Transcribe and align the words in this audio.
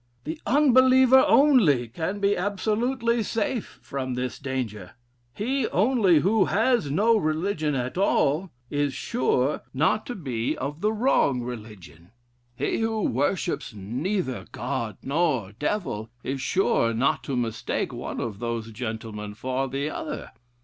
The 0.23 0.41
unbeliever 0.47 1.23
only 1.27 1.87
can 1.87 2.19
be 2.19 2.35
absolutely 2.35 3.21
safe 3.21 3.77
from 3.83 4.15
this 4.15 4.39
danger. 4.39 4.93
He 5.31 5.67
only 5.67 6.21
who 6.21 6.45
has 6.45 6.89
no 6.89 7.17
religion 7.17 7.75
at 7.75 7.99
all, 7.99 8.49
is 8.71 8.95
sure 8.95 9.61
not 9.75 10.07
to 10.07 10.15
be 10.15 10.57
of 10.57 10.81
the 10.81 10.91
wrong 10.91 11.43
religion. 11.43 12.09
He 12.55 12.79
who 12.79 13.01
worships 13.01 13.75
neither 13.75 14.47
God 14.51 14.97
nor 15.03 15.51
Devil, 15.51 16.09
is 16.23 16.41
sure 16.41 16.95
not 16.95 17.23
to 17.25 17.35
mistake 17.35 17.93
one 17.93 18.19
of 18.19 18.39
those 18.39 18.71
gentlemen 18.71 19.35
for 19.35 19.67
the 19.67 19.91
other. 19.91 20.31